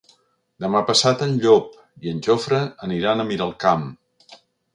[0.63, 1.67] Demà passat en Llop
[2.07, 3.87] i en Jofre aniran a Miralcamp.